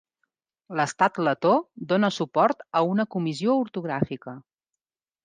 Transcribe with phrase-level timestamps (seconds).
[0.77, 1.51] L’estat letó
[1.91, 4.35] dóna suport a una comissió ortogràfica.